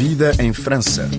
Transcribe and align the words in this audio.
Vida 0.00 0.32
em 0.38 0.50
França. 0.50 1.10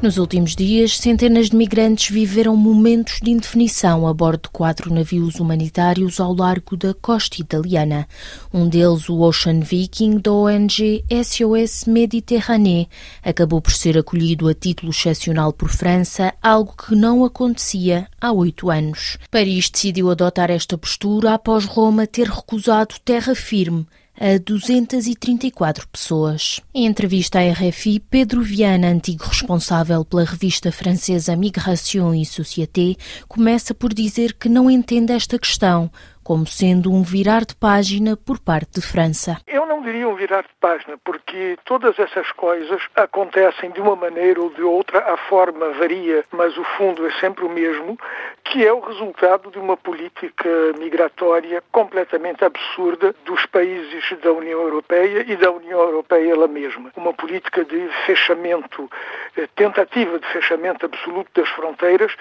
Nos 0.00 0.16
últimos 0.16 0.56
dias, 0.56 0.96
centenas 0.96 1.50
de 1.50 1.56
migrantes 1.56 2.08
viveram 2.08 2.56
momentos 2.56 3.18
de 3.22 3.30
indefinição 3.30 4.08
a 4.08 4.14
bordo 4.14 4.44
de 4.44 4.48
quatro 4.48 4.90
navios 4.90 5.34
humanitários 5.34 6.18
ao 6.18 6.34
largo 6.34 6.78
da 6.78 6.94
costa 6.94 7.42
italiana. 7.42 8.08
Um 8.54 8.66
deles, 8.66 9.10
o 9.10 9.20
Ocean 9.20 9.60
Viking, 9.60 10.18
da 10.18 10.32
ONG 10.32 11.04
SOS 11.10 11.84
Méditerranée, 11.84 12.88
acabou 13.22 13.60
por 13.60 13.72
ser 13.72 13.98
acolhido 13.98 14.48
a 14.48 14.54
título 14.54 14.92
excepcional 14.92 15.52
por 15.52 15.68
França, 15.68 16.32
algo 16.42 16.72
que 16.74 16.94
não 16.96 17.22
acontecia 17.22 18.08
há 18.18 18.32
oito 18.32 18.70
anos. 18.70 19.18
Paris 19.30 19.68
decidiu 19.68 20.10
adotar 20.10 20.50
esta 20.50 20.78
postura 20.78 21.34
após 21.34 21.66
Roma 21.66 22.06
ter 22.06 22.28
recusado 22.30 22.94
terra 23.04 23.34
firme 23.34 23.86
a 24.18 24.38
234 24.38 25.86
pessoas. 25.88 26.60
Em 26.74 26.86
entrevista 26.86 27.38
à 27.38 27.52
RFI, 27.52 28.00
Pedro 28.00 28.42
Viana, 28.42 28.88
antigo 28.88 29.24
responsável 29.24 30.04
pela 30.04 30.24
revista 30.24 30.72
francesa 30.72 31.36
Migration 31.36 32.14
et 32.14 32.24
Société, 32.24 32.96
começa 33.28 33.74
por 33.74 33.92
dizer 33.92 34.34
que 34.34 34.48
não 34.48 34.70
entende 34.70 35.12
esta 35.12 35.38
questão 35.38 35.90
como 36.26 36.44
sendo 36.44 36.92
um 36.92 37.04
virar 37.04 37.44
de 37.44 37.54
página 37.54 38.16
por 38.16 38.40
parte 38.40 38.80
de 38.80 38.82
França. 38.82 39.36
Eu 39.46 39.64
não 39.64 39.80
diria 39.80 40.08
um 40.08 40.16
virar 40.16 40.42
de 40.42 40.48
página, 40.60 40.98
porque 41.04 41.56
todas 41.64 41.96
essas 42.00 42.32
coisas 42.32 42.82
acontecem 42.96 43.70
de 43.70 43.80
uma 43.80 43.94
maneira 43.94 44.40
ou 44.40 44.50
de 44.50 44.60
outra, 44.60 44.98
a 45.14 45.16
forma 45.16 45.70
varia, 45.74 46.24
mas 46.32 46.58
o 46.58 46.64
fundo 46.76 47.06
é 47.06 47.12
sempre 47.20 47.44
o 47.44 47.48
mesmo, 47.48 47.96
que 48.42 48.66
é 48.66 48.72
o 48.72 48.80
resultado 48.80 49.52
de 49.52 49.58
uma 49.60 49.76
política 49.76 50.48
migratória 50.76 51.62
completamente 51.70 52.44
absurda 52.44 53.14
dos 53.24 53.46
países 53.46 54.02
da 54.20 54.32
União 54.32 54.62
Europeia 54.62 55.24
e 55.28 55.36
da 55.36 55.52
União 55.52 55.78
Europeia 55.78 56.32
ela 56.32 56.48
mesma. 56.48 56.90
Uma 56.96 57.12
política 57.12 57.64
de 57.64 57.88
fechamento, 58.04 58.90
eh, 59.36 59.48
tentativa 59.54 60.18
de 60.18 60.26
fechamento 60.26 60.86
absoluto 60.86 61.30
das 61.40 61.48
fronteiras, 61.50 62.12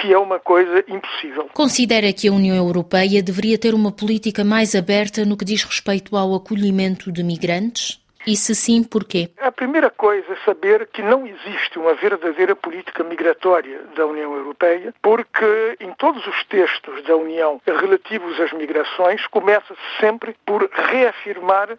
que 0.00 0.12
é 0.12 0.18
uma 0.18 0.38
coisa 0.38 0.84
impossível. 0.88 1.48
Considera 1.52 2.12
que 2.12 2.28
a 2.28 2.32
União 2.32 2.56
Europeia 2.56 3.22
deveria 3.22 3.58
ter 3.58 3.74
uma 3.74 3.92
política 3.92 4.42
mais 4.42 4.74
aberta 4.74 5.24
no 5.24 5.36
que 5.36 5.44
diz 5.44 5.62
respeito 5.62 6.16
ao 6.16 6.34
acolhimento 6.34 7.12
de 7.12 7.22
migrantes? 7.22 8.00
E 8.26 8.36
se 8.36 8.54
sim, 8.54 8.84
porquê? 8.84 9.30
A 9.40 9.50
primeira 9.50 9.88
coisa 9.88 10.32
é 10.32 10.44
saber 10.44 10.86
que 10.92 11.02
não 11.02 11.26
existe 11.26 11.78
uma 11.78 11.94
verdadeira 11.94 12.54
política 12.54 13.02
migratória 13.02 13.80
da 13.96 14.04
União 14.04 14.34
Europeia, 14.34 14.94
porque 15.00 15.76
em 15.80 15.92
todos 15.94 16.26
os 16.26 16.44
textos 16.44 17.02
da 17.04 17.16
União 17.16 17.60
relativos 17.66 18.38
às 18.38 18.52
migrações 18.52 19.26
começa-se 19.28 19.80
sempre 19.98 20.36
por 20.44 20.68
reafirmar 20.70 21.78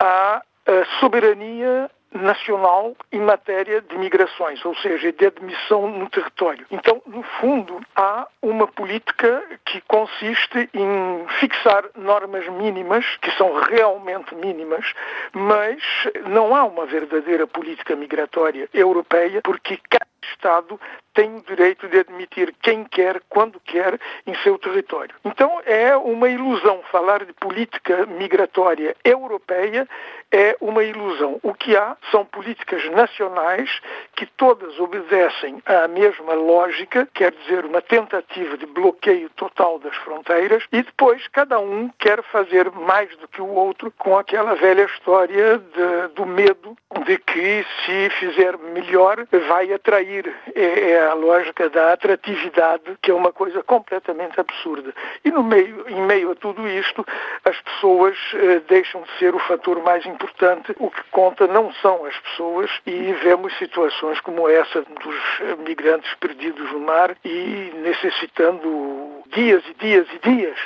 a, 0.00 0.42
a 0.66 0.98
soberania 0.98 1.88
nacional 2.12 2.96
em 3.12 3.20
matéria 3.20 3.80
de 3.80 3.96
migrações, 3.96 4.64
ou 4.64 4.74
seja, 4.76 5.12
de 5.12 5.26
admissão 5.26 5.88
no 5.90 6.08
território. 6.08 6.66
Então, 6.70 7.02
no 7.06 7.22
fundo, 7.22 7.80
há 7.94 8.26
uma 8.42 8.66
política 8.66 9.42
que 9.64 9.80
consiste 9.82 10.68
em 10.72 11.26
fixar 11.38 11.84
normas 11.96 12.48
mínimas, 12.48 13.04
que 13.20 13.30
são 13.32 13.60
realmente 13.60 14.34
mínimas, 14.34 14.92
mas 15.32 15.82
não 16.26 16.54
há 16.54 16.64
uma 16.64 16.86
verdadeira 16.86 17.46
política 17.46 17.94
migratória 17.94 18.68
europeia, 18.72 19.40
porque 19.42 19.78
cada 19.88 20.07
Estado 20.30 20.80
tem 21.14 21.36
o 21.36 21.42
direito 21.42 21.88
de 21.88 21.98
admitir 21.98 22.54
quem 22.62 22.84
quer, 22.84 23.20
quando 23.28 23.58
quer, 23.60 23.98
em 24.26 24.34
seu 24.36 24.58
território. 24.58 25.14
Então 25.24 25.60
é 25.66 25.96
uma 25.96 26.28
ilusão 26.28 26.80
falar 26.92 27.24
de 27.24 27.32
política 27.32 28.06
migratória 28.06 28.94
europeia, 29.04 29.88
é 30.30 30.56
uma 30.60 30.84
ilusão. 30.84 31.40
O 31.42 31.52
que 31.54 31.76
há 31.76 31.96
são 32.10 32.24
políticas 32.24 32.84
nacionais 32.90 33.80
que 34.18 34.26
todas 34.26 34.80
obedecem 34.80 35.62
à 35.64 35.86
mesma 35.86 36.32
lógica, 36.32 37.08
quer 37.14 37.30
dizer, 37.30 37.64
uma 37.64 37.80
tentativa 37.80 38.56
de 38.56 38.66
bloqueio 38.66 39.30
total 39.36 39.78
das 39.78 39.94
fronteiras, 39.98 40.64
e 40.72 40.82
depois 40.82 41.28
cada 41.28 41.60
um 41.60 41.88
quer 41.96 42.20
fazer 42.24 42.68
mais 42.72 43.16
do 43.18 43.28
que 43.28 43.40
o 43.40 43.46
outro 43.46 43.92
com 43.96 44.18
aquela 44.18 44.56
velha 44.56 44.86
história 44.86 45.58
de, 45.58 46.14
do 46.16 46.26
medo 46.26 46.76
de 47.06 47.16
que 47.18 47.64
se 47.84 48.10
fizer 48.18 48.58
melhor 48.58 49.24
vai 49.46 49.72
atrair. 49.72 50.34
É, 50.52 50.90
é 50.90 51.06
a 51.06 51.14
lógica 51.14 51.70
da 51.70 51.92
atratividade, 51.92 52.98
que 53.00 53.12
é 53.12 53.14
uma 53.14 53.32
coisa 53.32 53.62
completamente 53.62 54.40
absurda. 54.40 54.92
E 55.24 55.30
no 55.30 55.44
meio, 55.44 55.84
em 55.88 56.02
meio 56.02 56.32
a 56.32 56.34
tudo 56.34 56.66
isto, 56.66 57.06
as 57.44 57.60
pessoas 57.60 58.16
eh, 58.34 58.62
deixam 58.68 59.02
de 59.02 59.18
ser 59.20 59.32
o 59.32 59.38
fator 59.38 59.80
mais 59.80 60.04
importante. 60.06 60.74
O 60.80 60.90
que 60.90 61.04
conta 61.12 61.46
não 61.46 61.72
são 61.74 62.04
as 62.04 62.18
pessoas 62.18 62.68
e 62.84 63.12
vemos 63.22 63.56
situações 63.58 64.07
como 64.20 64.48
essa 64.48 64.82
dos 64.82 65.58
migrantes 65.66 66.12
perdidos 66.20 66.70
no 66.72 66.80
mar 66.80 67.16
e 67.24 67.72
necessitando 67.82 69.22
dias 69.34 69.62
e 69.68 69.84
dias 69.84 70.06
e 70.14 70.30
dias 70.30 70.56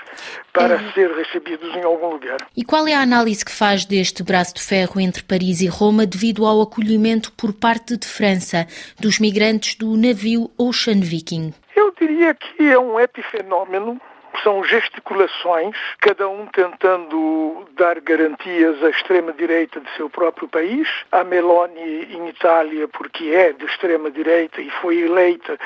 para 0.53 0.76
uhum. 0.76 0.92
ser 0.92 1.10
recebidos 1.12 1.75
em 1.75 1.82
algum 1.82 2.10
lugar. 2.10 2.38
E 2.56 2.64
qual 2.64 2.86
é 2.86 2.94
a 2.94 3.00
análise 3.00 3.44
que 3.44 3.53
faz 3.53 3.84
deste 3.84 4.22
braço 4.22 4.54
de 4.54 4.62
ferro 4.62 5.00
entre 5.00 5.22
Paris 5.22 5.60
e 5.60 5.66
Roma 5.66 6.06
devido 6.06 6.47
ao 6.47 6.62
acolhimento 6.62 7.32
por 7.32 7.53
parte 7.53 7.97
de 7.97 8.06
França 8.06 8.66
dos 9.00 9.19
migrantes 9.19 9.74
do 9.74 9.97
navio 9.97 10.50
Ocean 10.59 11.00
Viking? 11.00 11.53
Eu 11.74 11.92
diria 11.98 12.34
que 12.34 12.70
é 12.70 12.78
um 12.78 13.00
epifenômeno 13.00 14.00
são 14.41 14.62
gesticulações, 14.65 15.76
cada 16.00 16.28
um 16.28 16.47
tentando 16.47 17.66
dar 17.76 18.00
garantias 18.00 18.82
à 18.82 18.91
extrema-direita 18.91 19.81
de 19.81 19.91
seu 19.97 20.09
próprio 20.09 20.48
país. 20.48 20.88
A 21.10 21.25
Meloni 21.25 22.15
em 22.15 22.28
Itália, 22.28 22.88
porque 22.88 23.31
é 23.31 23.53
de 23.53 23.65
extrema-direita 23.66 24.60
e 24.60 24.71
foi 24.81 25.00
eleita 25.00 25.59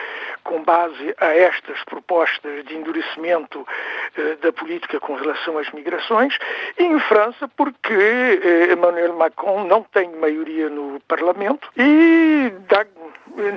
com 0.44 0.62
base 0.62 1.15
a 1.19 1.26
estas 1.26 1.82
propostas 1.84 2.65
de 2.65 2.76
endurecimento 2.76 3.66
eh, 4.16 4.37
da 4.41 4.53
política 4.53 5.00
com 5.00 5.15
relação 5.15 5.59
às 5.59 5.71
migrações, 5.72 6.38
e 6.78 6.84
em 6.84 6.99
França, 7.00 7.49
porque 7.56 7.93
eh, 7.93 8.72
Emmanuel 8.72 9.15
Macron 9.15 9.65
não 9.65 9.82
tem 9.82 10.09
maioria 10.16 10.69
no 10.69 11.00
Parlamento 11.09 11.69
e 11.76 12.53
dá, 12.69 12.87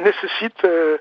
necessita 0.03 0.99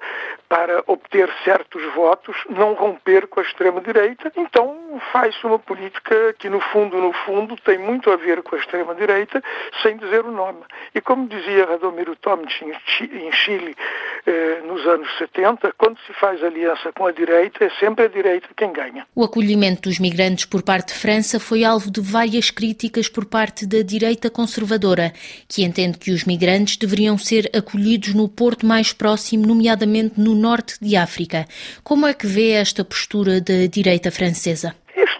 para 0.49 0.83
obter 0.87 1.29
certos 1.45 1.83
votos, 1.95 2.37
não 2.49 2.73
romper 2.73 3.27
com 3.27 3.41
a 3.41 3.43
extrema-direita. 3.43 4.33
Então 4.37 5.01
faz-se 5.13 5.45
uma 5.45 5.59
política 5.59 6.35
que, 6.39 6.49
no 6.49 6.61
fundo, 6.61 6.97
no 6.99 7.13
fundo, 7.13 7.57
tem 7.57 7.79
muito 7.79 8.11
a 8.11 8.17
ver 8.17 8.43
com 8.43 8.57
a 8.57 8.59
extrema-direita, 8.59 9.43
sem 9.83 9.97
dizer 9.97 10.25
o 10.25 10.33
nome. 10.33 10.61
E 10.95 11.01
como 11.01 11.29
dizia 11.29 11.67
Radomiro 11.67 12.17
Tomic 12.17 12.65
em 13.01 13.33
Chile, 13.33 13.77
eh, 14.27 14.61
nos 14.67 14.84
anos 14.87 15.09
70, 15.19 15.73
quando 15.77 15.99
se 16.06 16.12
faz 16.15 16.43
aliança 16.43 16.93
com 16.93 17.06
a 17.06 17.12
direita, 17.12 17.65
é 17.65 17.71
sempre 17.79 18.05
a 18.05 18.09
direita 18.09 18.49
quem 18.56 18.73
ganha. 18.73 19.06
O 19.15 19.25
acolhimento 19.25 19.89
dos 19.89 19.99
migrantes 19.99 20.45
por 20.45 20.62
parte 20.62 20.93
de 20.93 20.99
França 20.99 21.39
foi 21.41 21.65
alvo 21.65 21.91
de 21.91 22.01
várias 22.01 22.51
críticas 22.51 23.09
por 23.09 23.25
parte 23.25 23.67
da 23.67 23.83
direita 23.83 24.31
conservadora, 24.31 25.12
que 25.49 25.62
entende 25.62 25.99
que 25.99 26.11
os 26.11 26.25
migrantes 26.25 26.77
deveriam 26.77 27.17
ser 27.19 27.51
acolhidos 27.55 28.15
no 28.15 28.29
porto 28.29 28.67
mais 28.67 28.93
próximo, 28.93 29.47
nomeadamente 29.47 30.21
no 30.21 30.35
norte 30.35 30.77
de 30.81 30.97
África. 30.97 31.47
Como 31.83 32.06
é 32.06 32.15
que 32.15 32.27
vê 32.27 32.50
esta 32.50 32.85
postura 32.85 33.41
da 33.41 33.67
direita 33.71 34.11
francesa? 34.11 34.75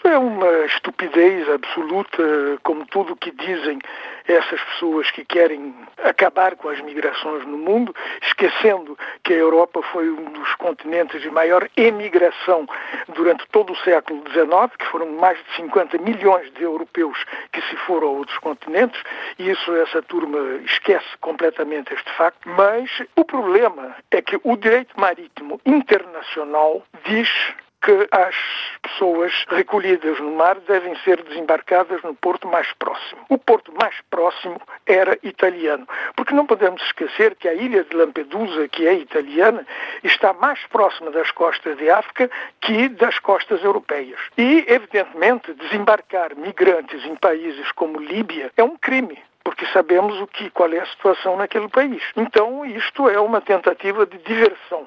É 0.09 0.17
uma 0.17 0.65
estupidez 0.65 1.47
absoluta, 1.51 2.23
como 2.63 2.87
tudo 2.87 3.13
o 3.13 3.17
que 3.17 3.31
dizem 3.31 3.79
essas 4.27 4.59
pessoas 4.59 5.11
que 5.11 5.23
querem 5.23 5.75
acabar 6.03 6.57
com 6.57 6.71
as 6.71 6.81
migrações 6.81 7.45
no 7.47 7.59
mundo, 7.59 7.95
esquecendo 8.23 8.99
que 9.23 9.35
a 9.35 9.37
Europa 9.37 9.83
foi 9.93 10.09
um 10.09 10.33
dos 10.33 10.55
continentes 10.55 11.21
de 11.21 11.31
maior 11.31 11.69
emigração 11.77 12.67
durante 13.09 13.47
todo 13.49 13.75
o 13.75 13.77
século 13.81 14.23
XIX, 14.31 14.75
que 14.79 14.87
foram 14.87 15.13
mais 15.13 15.37
de 15.45 15.57
50 15.57 15.99
milhões 15.99 16.51
de 16.55 16.63
europeus 16.63 17.23
que 17.53 17.61
se 17.61 17.77
foram 17.77 18.09
a 18.09 18.13
outros 18.13 18.39
continentes, 18.39 19.03
e 19.39 19.51
isso 19.51 19.77
essa 19.77 20.01
turma 20.01 20.39
esquece 20.65 21.19
completamente 21.21 21.93
este 21.93 22.11
facto. 22.13 22.49
Mas 22.49 22.91
o 23.15 23.27
problema 23.27 23.95
é 24.11 24.23
que 24.23 24.41
o 24.43 24.57
direito 24.57 24.99
marítimo 24.99 25.61
internacional 25.67 26.83
diz 27.05 27.29
que 27.81 28.09
as 28.11 28.35
pessoas 28.83 29.33
recolhidas 29.49 30.19
no 30.19 30.33
mar 30.33 30.57
devem 30.67 30.97
ser 31.05 31.23
desembarcadas 31.23 32.03
no 32.03 32.15
porto 32.15 32.49
mais 32.49 32.73
próximo. 32.75 33.21
O 33.29 33.39
porto 33.39 33.73
mais 33.81 33.95
próximo 34.11 34.61
era 34.87 35.19
italiano, 35.23 35.87
porque 36.17 36.35
não 36.35 36.47
podemos 36.47 36.83
esquecer 36.83 37.37
que 37.37 37.49
a 37.49 37.55
ilha 37.55 37.85
de 37.85 37.97
Lampedusa, 37.97 38.69
que 38.69 38.87
é 38.87 38.95
italiana, 38.95 39.67
está 40.03 40.33
mais 40.33 40.65
próxima 40.67 41.11
das 41.11 41.31
costas 41.31 41.77
de 41.77 41.89
África 41.91 42.31
que 42.61 42.89
das 42.89 43.19
costas 43.19 43.63
europeias. 43.63 44.21
E, 44.37 44.65
evidentemente, 44.69 45.53
desembarcar 45.55 46.35
migrantes 46.37 47.05
em 47.05 47.15
países 47.15 47.71
como 47.73 48.01
Líbia 48.01 48.53
é 48.57 48.63
um 48.63 48.77
crime 48.77 49.19
porque 49.45 49.65
sabemos 49.73 50.21
o 50.21 50.27
que, 50.27 50.51
qual 50.51 50.71
é 50.75 50.79
a 50.79 50.85
situação 50.85 51.39
naquele 51.39 51.69
país. 51.69 52.03
Então, 52.15 52.67
isto 52.67 53.09
é 53.09 53.19
uma 53.19 53.41
tentativa 53.41 54.05
de 54.05 54.19
diversão 54.19 54.87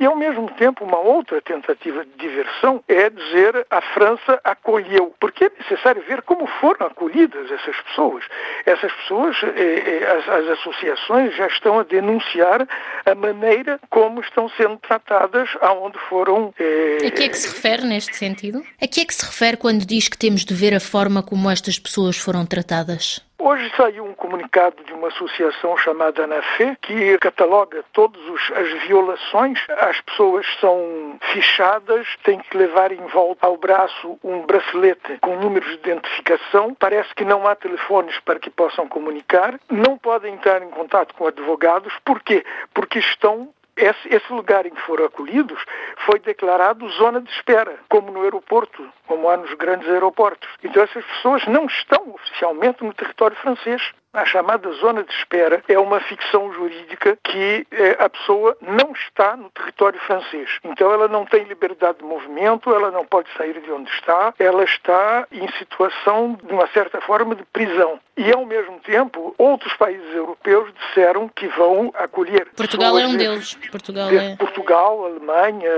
E, 0.00 0.06
ao 0.06 0.16
mesmo 0.16 0.48
tempo, 0.52 0.84
uma 0.84 0.98
outra 0.98 1.40
tentativa 1.40 2.04
de 2.04 2.12
diversão 2.18 2.82
é 2.86 3.10
dizer 3.10 3.66
a 3.68 3.80
França 3.80 4.40
acolheu, 4.44 5.12
porque 5.18 5.46
é 5.46 5.50
necessário 5.58 6.02
ver 6.06 6.22
como 6.22 6.46
foram 6.60 6.86
acolhidas 6.86 7.50
essas 7.50 7.76
pessoas. 7.82 8.24
Essas 8.64 8.92
pessoas, 8.92 9.36
eh, 9.42 9.48
eh, 9.56 10.16
as, 10.16 10.28
as 10.28 10.58
associações 10.58 11.36
já 11.36 11.46
estão 11.48 11.80
a 11.80 11.82
denunciar 11.82 12.66
a 13.04 13.14
maneira 13.14 13.80
como 13.90 14.20
estão 14.20 14.48
sendo 14.50 14.76
tratadas 14.78 15.48
aonde 15.60 15.98
foram. 16.08 16.54
Eh... 16.58 17.06
A 17.06 17.10
que 17.10 17.24
é 17.24 17.28
que 17.28 17.36
se 17.36 17.48
refere 17.48 17.84
neste 17.84 18.16
sentido? 18.16 18.64
A 18.80 18.86
que 18.86 19.00
é 19.00 19.04
que 19.04 19.14
se 19.14 19.26
refere 19.26 19.56
quando 19.56 19.84
diz 19.84 20.08
que 20.08 20.16
temos 20.16 20.44
de 20.44 20.54
ver 20.54 20.74
a 20.74 20.80
forma 20.80 21.22
como 21.22 21.50
estas 21.50 21.78
pessoas 21.78 22.16
foram 22.16 22.46
tratadas? 22.46 23.27
Hoje 23.40 23.70
saiu 23.76 24.04
um 24.04 24.14
comunicado 24.14 24.82
de 24.82 24.92
uma 24.92 25.08
associação 25.08 25.76
chamada 25.76 26.24
ANAFE 26.24 26.76
que 26.82 27.16
cataloga 27.18 27.84
todas 27.92 28.20
as 28.56 28.68
violações. 28.82 29.64
As 29.78 30.00
pessoas 30.00 30.44
são 30.60 31.16
fichadas, 31.32 32.04
têm 32.24 32.40
que 32.40 32.56
levar 32.56 32.90
em 32.90 33.06
volta 33.06 33.46
ao 33.46 33.56
braço 33.56 34.18
um 34.24 34.44
bracelete 34.44 35.18
com 35.20 35.36
números 35.36 35.68
de 35.68 35.74
identificação. 35.74 36.74
Parece 36.74 37.14
que 37.14 37.24
não 37.24 37.46
há 37.46 37.54
telefones 37.54 38.18
para 38.20 38.40
que 38.40 38.50
possam 38.50 38.88
comunicar. 38.88 39.58
Não 39.70 39.96
podem 39.96 40.34
entrar 40.34 40.60
em 40.60 40.70
contato 40.70 41.14
com 41.14 41.28
advogados. 41.28 41.94
Por 42.04 42.20
quê? 42.20 42.44
Porque 42.74 42.98
estão 42.98 43.48
esse, 43.78 44.14
esse, 44.14 44.32
lugar 44.32 44.66
em 44.66 44.70
que 44.70 44.80
foram 44.82 45.04
acolhidos 45.04 45.58
foi 46.04 46.18
declarado 46.18 46.88
zona 46.90 47.20
de 47.20 47.30
espera, 47.30 47.78
como 47.88 48.10
no 48.10 48.22
aeroporto, 48.22 48.86
como 49.06 49.28
há 49.30 49.36
nos 49.36 49.54
grandes 49.54 49.88
aeroportos. 49.88 50.48
Então 50.62 50.82
essas 50.82 51.04
pessoas 51.04 51.46
não 51.46 51.66
estão 51.66 52.10
oficialmente 52.14 52.84
no 52.84 52.92
território 52.92 53.36
francês. 53.36 53.80
A 54.14 54.24
chamada 54.24 54.72
zona 54.72 55.04
de 55.04 55.12
espera 55.12 55.62
é 55.68 55.78
uma 55.78 56.00
ficção 56.00 56.50
jurídica 56.54 57.18
que 57.22 57.66
eh, 57.70 57.94
a 57.98 58.08
pessoa 58.08 58.56
não 58.62 58.92
está 58.92 59.36
no 59.36 59.50
território 59.50 60.00
francês. 60.00 60.48
Então 60.64 60.90
ela 60.90 61.06
não 61.06 61.26
tem 61.26 61.44
liberdade 61.44 61.98
de 61.98 62.04
movimento, 62.04 62.74
ela 62.74 62.90
não 62.90 63.04
pode 63.04 63.28
sair 63.36 63.60
de 63.60 63.70
onde 63.70 63.90
está, 63.90 64.32
ela 64.38 64.64
está 64.64 65.26
em 65.30 65.46
situação, 65.58 66.38
de 66.42 66.52
uma 66.52 66.66
certa 66.68 67.02
forma, 67.02 67.34
de 67.34 67.44
prisão. 67.52 68.00
E, 68.16 68.32
ao 68.32 68.44
mesmo 68.44 68.80
tempo, 68.80 69.32
outros 69.38 69.72
países 69.74 70.12
europeus 70.12 70.72
disseram 70.74 71.28
que 71.28 71.46
vão 71.48 71.92
acolher. 71.94 72.48
Portugal 72.56 72.98
é 72.98 73.06
um 73.06 73.16
deles. 73.16 73.56
Portugal, 73.70 74.10
é... 74.10 74.34
Portugal, 74.34 75.04
Alemanha. 75.04 75.70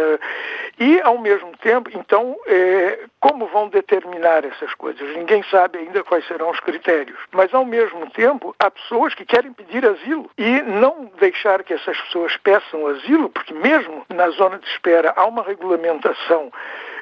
E, 0.79 0.99
ao 1.03 1.19
mesmo 1.19 1.53
tempo, 1.59 1.91
então, 1.93 2.35
eh, 2.47 3.01
como 3.19 3.47
vão 3.49 3.69
determinar 3.69 4.43
essas 4.47 4.73
coisas? 4.73 5.07
Ninguém 5.15 5.45
sabe 5.51 5.81
ainda 5.81 6.03
quais 6.03 6.27
serão 6.27 6.49
os 6.49 6.61
critérios. 6.61 7.19
Mas, 7.31 7.53
ao 7.53 7.67
mesmo 7.67 8.09
tempo, 8.09 8.20
tempo, 8.21 8.55
há 8.59 8.71
pessoas 8.71 9.15
que 9.15 9.25
querem 9.25 9.51
pedir 9.51 9.83
asilo 9.87 10.31
e 10.37 10.61
não 10.61 11.11
deixar 11.19 11.65
que 11.65 11.73
essas 11.73 11.99
pessoas 12.03 12.37
peçam 12.37 12.87
asilo, 12.87 13.31
porque 13.31 13.55
mesmo 13.55 14.05
na 14.11 14.29
zona 14.29 14.59
de 14.59 14.67
espera 14.67 15.15
há 15.17 15.25
uma 15.25 15.43
regulamentação 15.43 16.53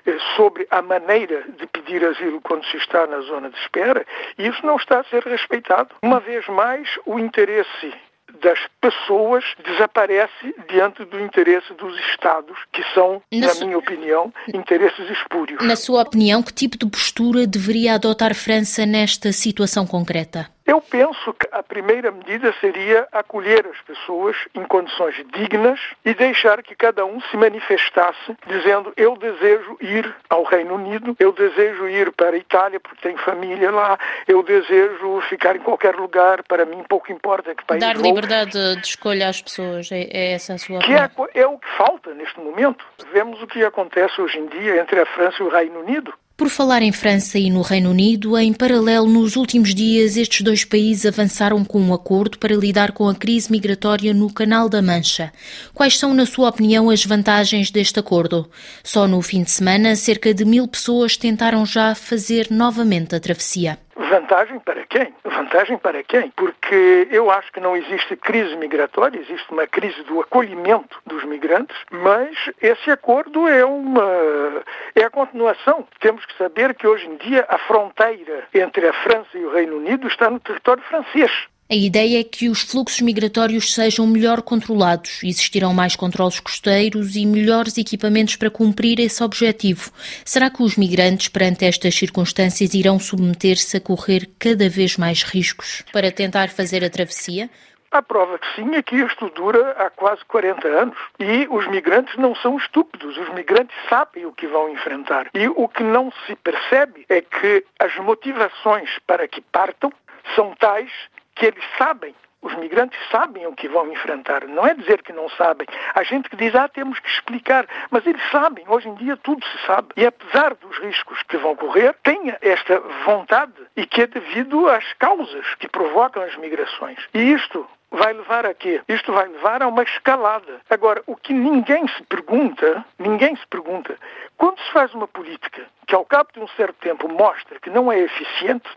eh, 0.06 0.16
sobre 0.36 0.68
a 0.70 0.80
maneira 0.80 1.42
de 1.58 1.66
pedir 1.66 2.04
asilo 2.04 2.40
quando 2.40 2.64
se 2.66 2.76
está 2.76 3.04
na 3.08 3.20
zona 3.22 3.50
de 3.50 3.58
espera, 3.58 4.06
e 4.38 4.46
isso 4.46 4.64
não 4.64 4.76
está 4.76 5.00
a 5.00 5.04
ser 5.04 5.24
respeitado. 5.24 5.88
Uma 6.04 6.20
vez 6.20 6.46
mais, 6.46 6.88
o 7.04 7.18
interesse 7.18 7.92
das 8.40 8.60
pessoas 8.80 9.44
desaparece 9.64 10.54
diante 10.70 11.04
do 11.04 11.18
interesse 11.18 11.72
dos 11.74 11.98
Estados, 12.10 12.56
que 12.72 12.82
são, 12.94 13.20
na, 13.32 13.46
na 13.46 13.54
su... 13.54 13.64
minha 13.64 13.78
opinião, 13.78 14.32
interesses 14.54 15.10
espúrios. 15.10 15.60
Na 15.64 15.74
sua 15.74 16.02
opinião, 16.02 16.42
que 16.42 16.52
tipo 16.52 16.78
de 16.78 16.86
postura 16.86 17.46
deveria 17.46 17.94
adotar 17.94 18.34
França 18.34 18.86
nesta 18.86 19.32
situação 19.32 19.86
concreta? 19.86 20.48
Eu 20.68 20.82
penso 20.82 21.32
que 21.32 21.48
a 21.50 21.62
primeira 21.62 22.10
medida 22.10 22.54
seria 22.60 23.08
acolher 23.10 23.66
as 23.66 23.80
pessoas 23.80 24.36
em 24.54 24.62
condições 24.64 25.14
dignas 25.32 25.80
e 26.04 26.12
deixar 26.12 26.62
que 26.62 26.76
cada 26.76 27.06
um 27.06 27.18
se 27.22 27.38
manifestasse 27.38 28.36
dizendo 28.46 28.92
eu 28.94 29.16
desejo 29.16 29.78
ir 29.80 30.14
ao 30.28 30.42
Reino 30.42 30.74
Unido, 30.74 31.16
eu 31.18 31.32
desejo 31.32 31.88
ir 31.88 32.12
para 32.12 32.36
a 32.36 32.38
Itália 32.38 32.78
porque 32.78 33.00
tenho 33.00 33.16
família 33.20 33.70
lá, 33.70 33.98
eu 34.26 34.42
desejo 34.42 35.22
ficar 35.30 35.56
em 35.56 35.60
qualquer 35.60 35.96
lugar, 35.96 36.42
para 36.42 36.66
mim 36.66 36.84
pouco 36.86 37.10
importa 37.10 37.54
que 37.54 37.64
país 37.64 37.80
Dar 37.80 37.96
vou. 37.96 38.04
liberdade 38.04 38.76
de 38.76 38.86
escolha 38.86 39.30
às 39.30 39.40
pessoas, 39.40 39.90
é, 39.90 40.02
é 40.10 40.32
essa 40.32 40.52
a 40.52 40.58
sua 40.58 40.80
que 40.80 40.92
é, 40.92 41.10
é 41.34 41.46
o 41.46 41.56
que 41.56 41.68
falta 41.78 42.12
neste 42.12 42.38
momento. 42.38 42.84
Vemos 43.10 43.42
o 43.42 43.46
que 43.46 43.64
acontece 43.64 44.20
hoje 44.20 44.38
em 44.38 44.46
dia 44.48 44.78
entre 44.78 45.00
a 45.00 45.06
França 45.06 45.42
e 45.42 45.46
o 45.46 45.48
Reino 45.48 45.80
Unido. 45.80 46.12
Por 46.38 46.48
falar 46.48 46.82
em 46.82 46.92
França 46.92 47.36
e 47.36 47.50
no 47.50 47.62
Reino 47.62 47.90
Unido, 47.90 48.38
em 48.38 48.52
paralelo, 48.52 49.08
nos 49.08 49.34
últimos 49.34 49.74
dias, 49.74 50.16
estes 50.16 50.40
dois 50.42 50.64
países 50.64 51.04
avançaram 51.04 51.64
com 51.64 51.80
um 51.80 51.92
acordo 51.92 52.38
para 52.38 52.54
lidar 52.54 52.92
com 52.92 53.08
a 53.08 53.14
crise 53.14 53.50
migratória 53.50 54.14
no 54.14 54.32
Canal 54.32 54.68
da 54.68 54.80
Mancha. 54.80 55.32
Quais 55.74 55.98
são, 55.98 56.14
na 56.14 56.24
sua 56.24 56.48
opinião, 56.48 56.90
as 56.90 57.04
vantagens 57.04 57.72
deste 57.72 57.98
acordo? 57.98 58.48
Só 58.84 59.08
no 59.08 59.20
fim 59.20 59.42
de 59.42 59.50
semana, 59.50 59.96
cerca 59.96 60.32
de 60.32 60.44
mil 60.44 60.68
pessoas 60.68 61.16
tentaram 61.16 61.66
já 61.66 61.92
fazer 61.96 62.46
novamente 62.52 63.16
a 63.16 63.20
travessia. 63.20 63.76
Vantagem 63.98 64.60
para 64.60 64.86
quem? 64.86 65.12
Vantagem 65.24 65.76
para 65.76 66.04
quem? 66.04 66.30
Porque 66.30 67.08
eu 67.10 67.32
acho 67.32 67.52
que 67.52 67.58
não 67.58 67.76
existe 67.76 68.14
crise 68.14 68.54
migratória, 68.54 69.18
existe 69.18 69.50
uma 69.50 69.66
crise 69.66 70.00
do 70.04 70.20
acolhimento 70.20 71.00
dos 71.04 71.24
migrantes, 71.24 71.76
mas 71.90 72.30
esse 72.62 72.92
acordo 72.92 73.48
é 73.48 73.64
uma 73.64 74.62
é 74.94 75.02
a 75.02 75.10
continuação. 75.10 75.84
Temos 75.98 76.24
que 76.24 76.38
saber 76.38 76.76
que 76.76 76.86
hoje 76.86 77.08
em 77.08 77.16
dia 77.16 77.44
a 77.48 77.58
fronteira 77.58 78.44
entre 78.54 78.86
a 78.86 78.92
França 78.92 79.36
e 79.36 79.44
o 79.44 79.52
Reino 79.52 79.76
Unido 79.76 80.06
está 80.06 80.30
no 80.30 80.38
território 80.38 80.82
francês. 80.84 81.32
A 81.70 81.74
ideia 81.74 82.20
é 82.20 82.24
que 82.24 82.48
os 82.48 82.62
fluxos 82.62 83.02
migratórios 83.02 83.74
sejam 83.74 84.06
melhor 84.06 84.40
controlados, 84.40 85.22
existirão 85.22 85.74
mais 85.74 85.94
controlos 85.94 86.40
costeiros 86.40 87.14
e 87.14 87.26
melhores 87.26 87.76
equipamentos 87.76 88.36
para 88.36 88.50
cumprir 88.50 88.98
esse 88.98 89.22
objetivo. 89.22 89.90
Será 90.24 90.48
que 90.48 90.62
os 90.62 90.78
migrantes, 90.78 91.28
perante 91.28 91.66
estas 91.66 91.94
circunstâncias, 91.94 92.72
irão 92.72 92.98
submeter-se 92.98 93.76
a 93.76 93.80
correr 93.82 94.30
cada 94.38 94.66
vez 94.66 94.96
mais 94.96 95.22
riscos 95.22 95.84
para 95.92 96.10
tentar 96.10 96.48
fazer 96.48 96.82
a 96.82 96.88
travessia? 96.88 97.50
A 97.90 98.00
prova 98.00 98.38
que 98.38 98.46
sim 98.54 98.74
é 98.74 98.82
que 98.82 98.96
isto 98.96 99.28
dura 99.28 99.72
há 99.72 99.90
quase 99.90 100.24
40 100.24 100.66
anos. 100.68 100.96
E 101.20 101.46
os 101.50 101.68
migrantes 101.68 102.16
não 102.16 102.34
são 102.34 102.56
estúpidos, 102.56 103.14
os 103.18 103.28
migrantes 103.34 103.76
sabem 103.90 104.24
o 104.24 104.32
que 104.32 104.46
vão 104.46 104.70
enfrentar. 104.70 105.28
E 105.34 105.46
o 105.48 105.68
que 105.68 105.82
não 105.82 106.10
se 106.26 106.34
percebe 106.36 107.04
é 107.10 107.20
que 107.20 107.62
as 107.78 107.94
motivações 107.98 108.88
para 109.06 109.28
que 109.28 109.42
partam 109.42 109.92
são 110.34 110.54
tais 110.58 110.90
que 111.38 111.46
eles 111.46 111.64
sabem 111.78 112.14
os 112.40 112.54
migrantes 112.54 112.98
sabem 113.10 113.46
o 113.46 113.54
que 113.54 113.68
vão 113.68 113.90
enfrentar. 113.90 114.46
Não 114.46 114.66
é 114.66 114.72
dizer 114.72 115.02
que 115.02 115.12
não 115.12 115.28
sabem. 115.30 115.66
Há 115.94 116.02
gente 116.04 116.30
que 116.30 116.36
diz, 116.36 116.54
ah, 116.54 116.68
temos 116.68 116.98
que 117.00 117.08
explicar. 117.08 117.66
Mas 117.90 118.06
eles 118.06 118.22
sabem. 118.30 118.64
Hoje 118.68 118.88
em 118.88 118.94
dia 118.94 119.16
tudo 119.16 119.44
se 119.44 119.66
sabe. 119.66 119.88
E 119.96 120.06
apesar 120.06 120.54
dos 120.54 120.78
riscos 120.78 121.22
que 121.24 121.36
vão 121.36 121.56
correr, 121.56 121.94
tenha 122.02 122.38
esta 122.40 122.78
vontade 123.04 123.52
e 123.76 123.84
que 123.84 124.02
é 124.02 124.06
devido 124.06 124.68
às 124.68 124.92
causas 124.94 125.54
que 125.56 125.68
provocam 125.68 126.22
as 126.22 126.36
migrações. 126.36 126.98
E 127.12 127.32
isto 127.32 127.68
vai 127.90 128.12
levar 128.12 128.46
a 128.46 128.54
quê? 128.54 128.82
Isto 128.88 129.12
vai 129.12 129.26
levar 129.26 129.62
a 129.62 129.66
uma 129.66 129.82
escalada. 129.82 130.60
Agora, 130.70 131.02
o 131.06 131.16
que 131.16 131.32
ninguém 131.32 131.88
se 131.88 132.02
pergunta, 132.04 132.84
ninguém 132.98 133.34
se 133.34 133.46
pergunta, 133.48 133.96
quando 134.36 134.60
se 134.60 134.70
faz 134.72 134.94
uma 134.94 135.08
política 135.08 135.66
que 135.86 135.94
ao 135.94 136.04
cabo 136.04 136.30
de 136.32 136.40
um 136.40 136.48
certo 136.48 136.76
tempo 136.80 137.08
mostra 137.08 137.58
que 137.58 137.70
não 137.70 137.90
é 137.90 137.98
eficiente, 137.98 138.68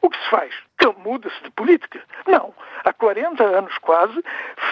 o 0.00 0.10
que 0.10 0.18
se 0.18 0.30
faz? 0.30 0.54
Muda-se 0.98 1.42
de 1.42 1.50
política? 1.50 2.00
Não. 2.26 2.54
Há 2.84 2.92
40 2.92 3.42
anos 3.42 3.76
quase, 3.78 4.22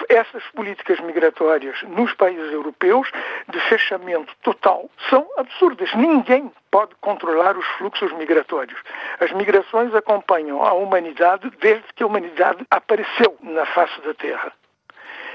essas 0.09 0.42
políticas 0.54 0.99
migratórias 1.00 1.80
nos 1.83 2.12
países 2.14 2.52
europeus 2.52 3.11
de 3.49 3.61
fechamento 3.61 4.35
total 4.42 4.90
são 5.09 5.26
absurdas. 5.37 5.92
Ninguém 5.95 6.52
pode 6.71 6.95
controlar 7.00 7.56
os 7.56 7.66
fluxos 7.78 8.12
migratórios. 8.12 8.78
As 9.21 9.33
migrações 9.33 9.95
acompanham 9.95 10.62
a 10.62 10.73
humanidade 10.73 11.50
desde 11.61 11.85
que 11.95 12.02
a 12.02 12.06
humanidade 12.06 12.66
apareceu 12.71 13.37
na 13.40 13.64
face 13.66 14.00
da 14.02 14.14
Terra. 14.14 14.52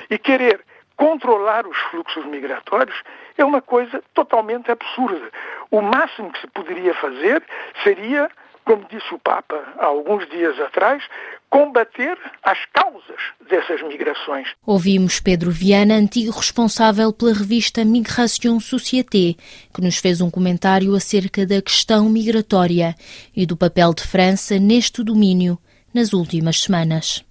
E 0.10 0.18
querer 0.18 0.64
controlar 0.96 1.66
os 1.66 1.78
fluxos 1.90 2.26
migratórios 2.26 3.02
é 3.38 3.44
uma 3.44 3.62
coisa 3.62 4.04
totalmente 4.14 4.72
absurda. 4.72 5.32
O 5.72 5.82
máximo 5.82 6.32
que 6.32 6.42
se 6.42 6.48
poderia 6.48 6.94
fazer 6.94 7.44
seria 7.84 8.30
como 8.66 8.86
disse 8.90 9.14
o 9.14 9.20
Papa 9.20 9.56
há 9.78 9.86
alguns 9.86 10.28
dias 10.30 10.60
atrás, 10.60 11.04
combater 11.50 12.18
as 12.44 12.58
causas 12.74 13.20
dessas 13.50 13.82
migrações. 13.84 14.48
Ouvimos 14.66 15.20
Pedro 15.20 15.52
Viana, 15.52 15.96
antigo 15.96 16.32
responsável 16.32 17.12
pela 17.12 17.34
revista 17.34 17.84
Migration 17.84 18.60
Société, 18.60 19.36
que 19.74 19.82
nos 19.82 19.98
fez 19.98 20.22
um 20.22 20.32
comentário 20.32 20.96
acerca 20.96 21.46
da 21.46 21.62
questão 21.62 22.10
migratória 22.10 22.96
e 23.36 23.46
do 23.46 23.58
papel 23.58 23.94
de 23.94 24.04
França 24.04 24.58
neste 24.58 25.04
domínio 25.04 25.58
nas 25.94 26.14
últimas 26.14 26.62
semanas. 26.62 27.26